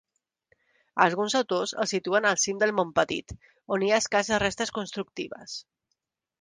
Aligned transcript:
Alguns 1.03 1.35
autors 1.39 1.73
el 1.83 1.89
situen 1.91 2.27
al 2.31 2.41
cim 2.45 2.63
del 2.65 2.75
Montpetit, 2.79 3.37
on 3.77 3.85
hi 3.87 3.93
ha 3.95 4.03
escasses 4.05 4.43
restes 4.47 4.77
constructives. 4.81 5.59